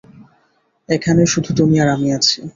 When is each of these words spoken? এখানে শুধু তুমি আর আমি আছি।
এখানে 0.89 1.21
শুধু 1.25 1.49
তুমি 1.59 1.75
আর 1.79 1.89
আমি 1.89 2.07
আছি। 2.17 2.39